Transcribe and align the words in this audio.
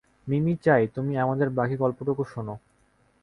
মিমি 0.27 0.53
চায়, 0.63 0.85
তুমি 0.87 1.13
আমাদের 1.17 1.47
বাকী 1.49 1.75
গল্পটুকু 1.75 2.23
শোন। 2.23 2.47